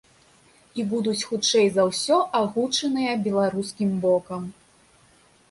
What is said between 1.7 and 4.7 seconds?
за ўсё агучаныя беларускім бокам.